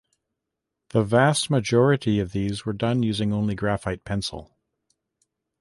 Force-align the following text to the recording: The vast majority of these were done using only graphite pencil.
The 0.89 1.03
vast 1.03 1.51
majority 1.51 2.19
of 2.19 2.31
these 2.31 2.65
were 2.65 2.73
done 2.73 3.03
using 3.03 3.31
only 3.31 3.53
graphite 3.53 4.03
pencil. 4.03 4.57